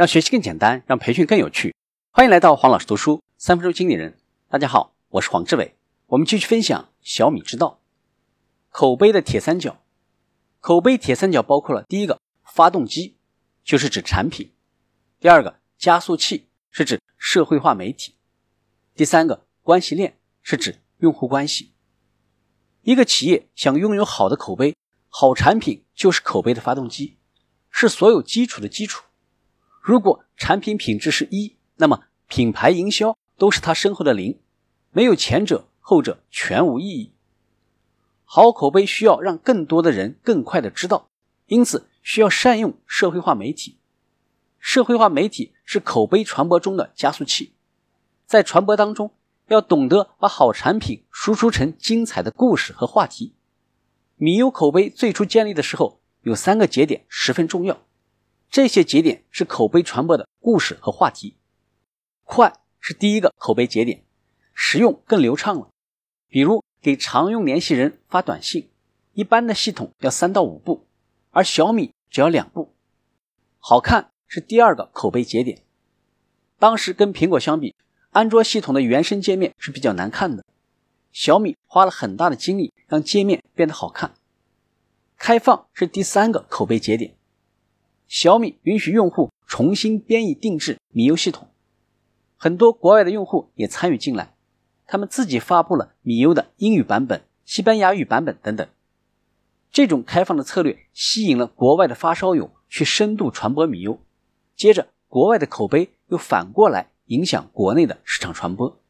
[0.00, 1.74] 让学习更简单，让培训更有趣。
[2.10, 4.16] 欢迎来到黄老师读书三分钟经理人。
[4.48, 5.76] 大家好，我是黄志伟。
[6.06, 7.82] 我们继续分享小米之道。
[8.70, 9.82] 口碑的铁三角，
[10.58, 13.18] 口碑铁三角包括了第一个发动机，
[13.62, 14.52] 就是指产品；
[15.20, 18.14] 第二个加速器是指社会化媒体；
[18.94, 21.72] 第三个关系链是指用户关系。
[22.80, 24.74] 一个企业想拥有好的口碑，
[25.10, 27.18] 好产品就是口碑的发动机，
[27.68, 29.04] 是所有基础的基础。
[29.90, 34.38] 如果产品品质是一，那么品牌营销都是它身后的零，
[34.92, 37.12] 没有前者，后者全无意义。
[38.22, 41.10] 好口碑需要让更多的人更快的知道，
[41.46, 43.78] 因此需要善用社会化媒体。
[44.60, 47.54] 社会化媒体是口碑传播中的加速器，
[48.24, 49.10] 在传播当中
[49.48, 53.34] 要懂得把好产品输出成精彩的故事和话题。
[54.14, 57.82] 米优口碑最初建立的时候，有三个节点十分重要。
[58.50, 61.36] 这些节点是口碑传播的故事和话题。
[62.24, 64.04] 快是第一个口碑节点，
[64.52, 65.70] 实用更流畅了。
[66.26, 68.68] 比如给常用联系人发短信，
[69.12, 70.88] 一般的系统要三到五步，
[71.30, 72.74] 而小米只要两步。
[73.60, 75.62] 好看是第二个口碑节点。
[76.58, 77.76] 当时跟苹果相比，
[78.10, 80.44] 安卓系统的原生界面是比较难看的，
[81.12, 84.14] 小米花了很大的精力让界面变得好看。
[85.16, 87.14] 开放是第三个口碑节点。
[88.10, 91.46] 小米允许用户重新编译定制米优系统，
[92.36, 94.34] 很多国外的用户也参与进来，
[94.84, 98.66] 他们自己发布了米优的英语版本、西班牙语版本等等。
[99.70, 104.00] 这种开放的策略吸引了国外的发烧友去深度传播米优，
[104.56, 108.80] 接着国外的口碑又反过来影响国内的市场传播。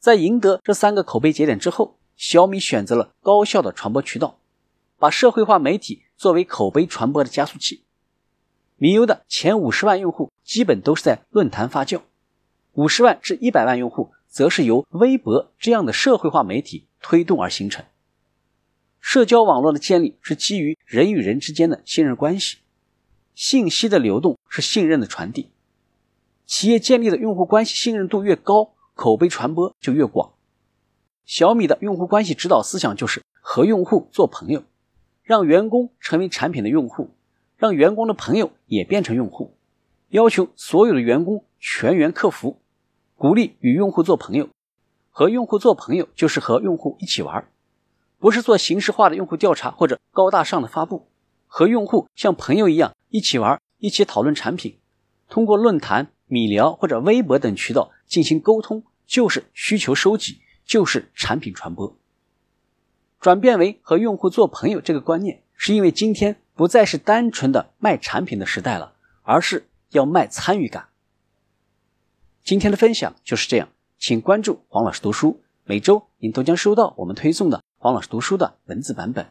[0.00, 4.40] 在赢得这三个口碑节点之后，小米选择了高效的传播渠道，
[4.98, 7.83] 把社会化媒体作为口碑传播的加速器。
[8.76, 12.02] 米优的前五十万用户基本都是在论坛发酵，
[12.72, 17.84] 五十万至一百万用户则是由微博这样的社会化媒体推动而形成。
[19.00, 22.58] 社交网络的建立是基于人与人之间的信任关系，
[23.34, 25.50] 信息的流动是信任的传递。
[26.46, 30.32] 企业建立的用户关系信任度越高，口碑传播就越广。
[31.24, 34.64] 小米的用户关系指导思想就是和用户做朋友，
[35.22, 37.10] 让员工成为产品的用户。
[37.64, 39.54] 让员工的朋友也变成用户，
[40.10, 42.60] 要求所有的员工全员客服，
[43.16, 44.50] 鼓励与用户做朋友。
[45.08, 47.48] 和用户做朋友就是和用户一起玩，
[48.18, 51.08] 不是做形式化的用户调查或者高大上的发布。
[51.46, 54.76] 和用户像朋友一样一起玩，一起讨论产品，
[55.30, 61.96] 通过论坛、米聊或者微博等渠道进行沟通，就是需求收集，就是产品传播。
[63.18, 66.36] 转变为和用户做朋友这个观念，是因为今天。
[66.54, 70.88] 不再是单纯的卖产品的时代了，而是要卖参与感。
[72.44, 79.26] 今天的分享就是这样，请关注黄老师读书，每周您都将收到我们推送的黄老师读书的文字版本。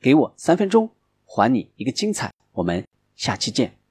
[0.00, 0.90] 给我三分钟，
[1.24, 2.32] 还你一个精彩。
[2.52, 3.83] 我们下期见。